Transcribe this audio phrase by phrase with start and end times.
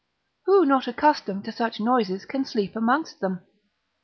[0.47, 3.45] Who not accustomed to such noises can sleep amongst them?